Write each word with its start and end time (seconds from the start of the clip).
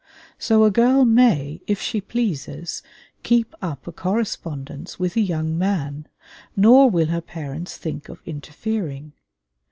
So 0.39 0.63
a 0.63 0.71
girl 0.71 1.05
may, 1.05 1.61
if 1.67 1.79
she 1.79 2.01
pleases, 2.01 2.81
keep 3.21 3.53
up 3.61 3.85
a 3.85 3.91
correspondence 3.91 4.97
with 4.97 5.15
a 5.15 5.21
young 5.21 5.55
man, 5.59 6.07
nor 6.55 6.89
will 6.89 7.05
her 7.09 7.21
parents 7.21 7.77
think 7.77 8.09
of 8.09 8.19
interfering. 8.25 9.13